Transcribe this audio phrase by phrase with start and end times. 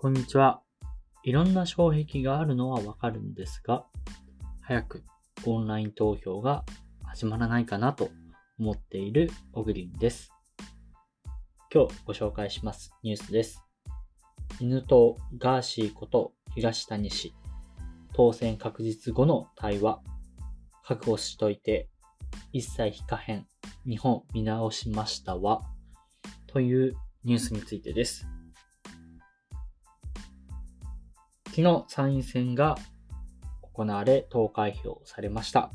[0.00, 0.62] こんにちは。
[1.24, 3.84] いろんな障壁があるのはわかるんですが、
[4.60, 5.02] 早く
[5.44, 6.64] オンライン投票が
[7.02, 8.10] 始まらないかなと
[8.60, 10.32] 思っているオグリンです。
[11.74, 13.64] 今日ご紹介しますニュースです。
[14.60, 17.34] 犬とガーシーこと東谷氏、
[18.14, 20.00] 当選確実後の対話、
[20.84, 21.88] 確保しといて
[22.52, 23.48] 一切非可変、
[23.84, 25.62] 日本見直しましたわ、
[26.46, 28.28] というニュースについてです。
[31.58, 32.78] 昨日参院選が
[33.72, 35.72] 行われ投開票されました。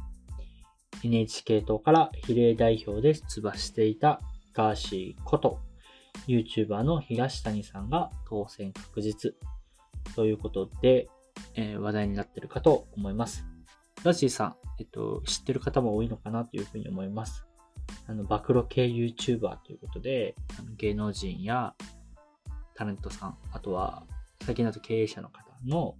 [1.04, 4.22] NHK 党から比例代表で出馬していた
[4.54, 5.60] ガーシーこと
[6.26, 9.34] YouTuber の東谷さんが当選確実
[10.16, 11.10] ということで、
[11.56, 13.46] えー、話題になってるかと思います。
[14.06, 17.46] ガーシーさん、えっと、知ってる方も多いのかなというふうに思います。
[18.08, 21.74] あの、暴露系 YouTuber ということで、あの芸能人や
[22.74, 24.06] タレントさん、あとは
[24.46, 25.96] 最近だと経営者の方の、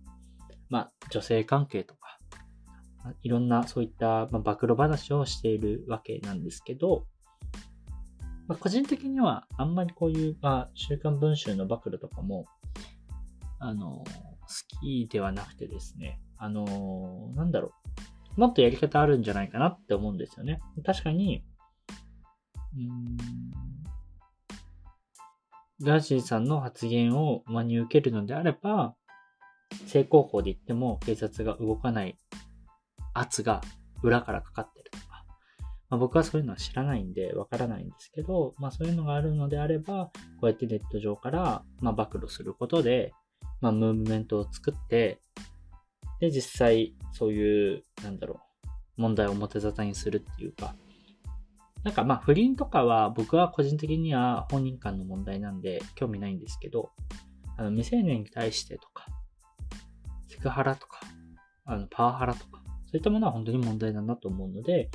[0.70, 2.18] まあ、女性関係とか、
[3.22, 7.06] いろんなそういった、まあ、暴露話をしているわけなんですけど、
[8.48, 12.46] まあ、個人的にはあんまりこういう、まあ、週刊文春の暴露とかも、
[13.60, 14.06] あの、好
[14.82, 17.72] きではなくてですね、あの、なんだろ
[18.38, 20.60] う、もっとやり方あるんじゃないかなって思うんですよね。
[20.86, 21.46] 確かに、
[22.76, 23.18] うん、
[25.82, 28.96] ガーシーさんの発言を真に受けるのであれば、
[29.88, 32.18] 正攻法で言っても警察が動かない
[33.14, 33.62] 圧が
[34.02, 35.24] 裏からかかってるとか、
[35.90, 40.12] まあ、僕はそういうのは知らないんでわからないんですけど、まあそういうのがあるのであれば、こ
[40.44, 43.14] うやってネット上から、まあ、暴露することで、
[43.62, 45.20] まあムーブメントを作って、
[46.20, 48.40] で、実際そういう、なんだろ
[48.98, 50.76] う、問題を表沙汰にするっていうか、
[51.84, 56.92] なんかまあ不倫とかは僕は個人的には本人間の問題なんで興味ないんですけど、
[57.58, 59.08] あの未成年に対してとか、
[60.44, 61.00] クハラとか、
[61.66, 64.90] あのパワハラとか、そういったものは本当に問題だなと思うので、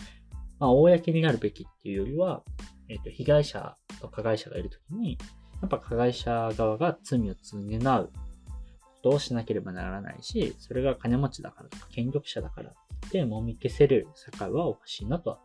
[0.60, 2.42] まあ、公になるべきっていうよりは、
[2.88, 5.18] えっ、ー、と、被害者と加害者がいるときに、
[5.62, 15.38] やっぱ加害者側が罪を償うことをしなければならないし、それが金持ちだからとか権力者だからってもみ消せる社会はおかしいなとは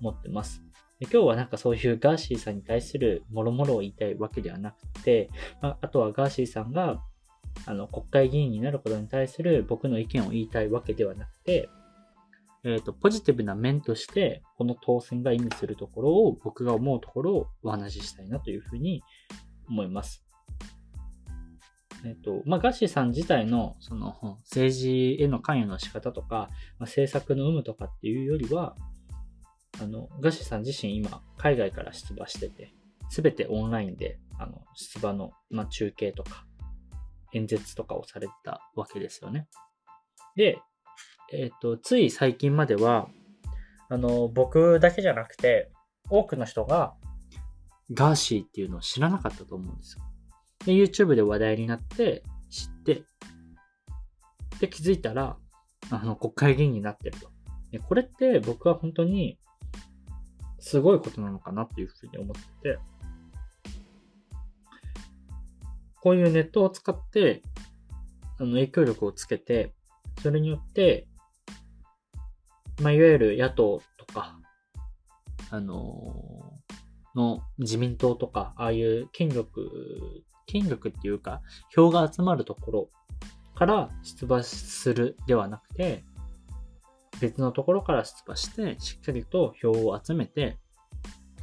[0.00, 0.62] 思ってます。
[1.00, 5.30] で今日はなんかそういうガーシーさんに対するもろもろを言いたいわけではなくて、
[5.62, 7.00] まあ、あとはガーシーさんが
[7.66, 11.68] あの国会議員になることに対する僕の意見を言いたいわけではなくて、
[12.64, 19.02] えっ、ー、と、ポジティブな面として、この当選が意味するところを、僕が思うところをお話ししたいなというふうに
[19.68, 20.24] 思います。
[22.04, 28.76] えっ、ー、と、まあ、ガッシーさん自体の、その、政治への関与の仕方とか、まあ、政策の有無とかっていうよりは、
[29.80, 32.74] あの、ガッシーさん自身今、海外から出馬してて、
[33.08, 36.44] すべてオンラインで、あの、出馬の、まあ、中継とか、
[37.32, 39.48] 演説とかをされたわけですよね。
[40.36, 40.60] で、
[41.32, 43.08] えっ、ー、と、つい最近までは、
[43.90, 45.70] あの、僕だけじゃなくて、
[46.10, 46.94] 多くの人が、
[47.92, 50.02] ガーシーっていうのを知らなかったと思うんですよ。
[50.66, 53.02] で、YouTube で話題になって知って、
[54.60, 55.36] で、気づいたら、
[55.90, 57.30] あの、国会議員になってると。
[57.70, 59.38] でこれって僕は本当に、
[60.58, 62.78] すごいことなのかなっていうふうに思ってて、
[66.08, 67.42] こういうネットを使って、
[68.38, 69.74] あの、影響力をつけて、
[70.22, 71.06] それによって、
[72.80, 74.40] まあ、いわゆる野党とか、
[75.50, 79.70] あのー、の自民党とか、ああいう権力、
[80.46, 81.42] 権力っていうか、
[81.74, 82.90] 票が集まるところ
[83.54, 86.04] から出馬するではなくて、
[87.20, 90.56] 別のところから出馬して、しっかりと票を集めて、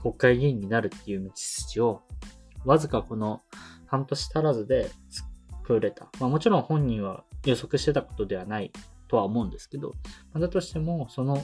[0.01, 2.01] 国会議員になるっていう道筋を、
[2.63, 3.43] わずかこの
[3.95, 4.89] 半年足らずで
[5.63, 6.09] 作れた。
[6.19, 8.71] まあもちろん本人は予測してたことではない
[9.07, 9.93] とは思うんですけど、
[10.33, 11.43] まだとしても、その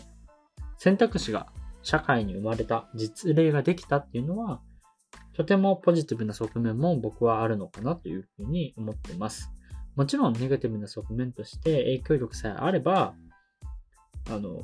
[0.77, 1.47] 選択肢が
[1.81, 4.61] 社会に生まれた、実例ができたっていうのは、
[5.33, 9.51] とてもポジティブな側面も僕はあるのかなというふうに思ってます。
[9.95, 13.15] もちろんネガティブな側面として影響力さえあれば、
[14.29, 14.63] あの、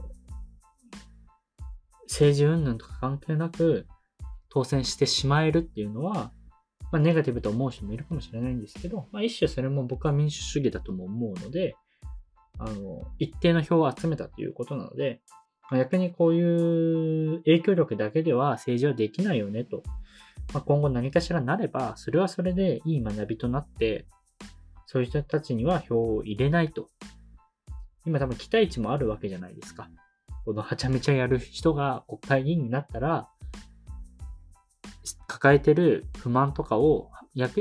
[2.04, 3.88] 政治云々とか関係なく
[4.50, 6.32] 当選してしまえるっていうのは、
[6.92, 11.76] まあ、ネガティブと思う人もいるかもしれないんですけど、まあ、一種それも僕は民主主義だとも思うので、
[12.60, 15.22] あの、一定の票を集めたということなので、
[15.70, 19.84] まあ、逆にこういう影響力だけでは政治はできないよねと。
[20.54, 24.08] まあ、今後何かしらなれば、それはそれでいい学びとなって、
[24.86, 26.90] そういう人たちには票を入れないと。
[28.06, 29.90] 今多分期待値もあるわけじゃないですか。
[30.46, 33.28] このはちゃめちゃやる人が国会議員になったら、
[35.28, 37.10] 抱えてる不満とかを、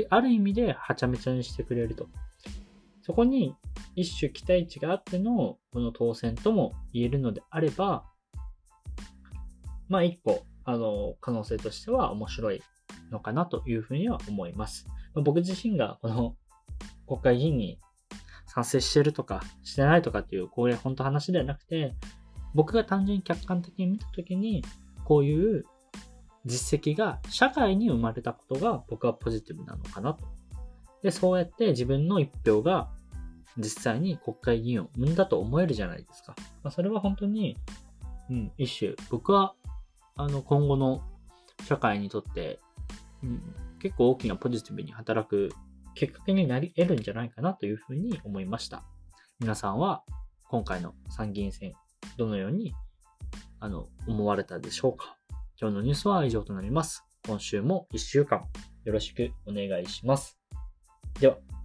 [0.09, 2.07] ある意味ではちゃめちゃにしてくれると。
[3.01, 3.55] そこに
[3.95, 8.03] 一種期待値があってのこの当選とも言えるのであれば、
[9.87, 12.61] まあ一個、あの、可能性としては面白い
[13.11, 14.87] のかなというふうには思います。
[15.15, 16.35] 僕自身がこの
[17.07, 17.79] 国会議員に
[18.47, 21.95] 賛成してるとかしてないとかっていうこういう本当話ではなくて、
[22.53, 24.63] 僕が単純に客観的に見たときに、
[25.05, 25.65] こういう
[26.47, 30.25] 実績が社会に生まれたことが僕はポジティブなのかなと。
[31.03, 32.89] で、そうやって自分の一票が
[33.57, 36.35] 実際に国会議員を生んだと思えるじゃないですか。
[36.63, 37.57] まあ、それは本当に、
[38.29, 39.53] うん、一種、僕は、
[40.15, 41.03] あの、今後の
[41.67, 42.59] 社会にとって、
[43.23, 43.41] うん、
[43.79, 45.49] 結構大きなポジティブに働く
[45.95, 48.83] 結果になり得るんじゃないかなというふうに思いました。
[49.39, 50.03] 皆さんは
[50.49, 51.73] 今回の参議院選、
[52.17, 52.73] どのように
[53.59, 55.16] あの思われたでしょうか？
[55.59, 57.03] 今日のニュースは以上となります。
[57.25, 58.45] 今週も1週間
[58.85, 60.37] よろしくお願いします。
[61.19, 61.56] では。